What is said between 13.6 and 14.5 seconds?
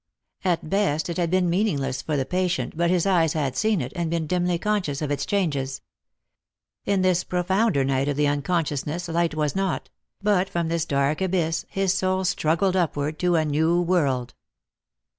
world.